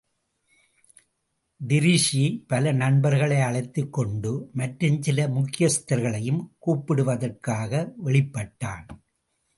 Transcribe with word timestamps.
Treacy 1.61 2.21
பல 2.47 2.71
நண்பர்களை 2.71 3.37
அழைத்தக்கொண்டு 3.41 4.31
மற்றும் 4.53 5.01
சில 5.01 5.27
முக்கியஸ்தர்களையும் 5.27 6.41
கூப்பிடுவதற்காக 6.65 7.71
வெளிப்பட்டான். 8.05 8.87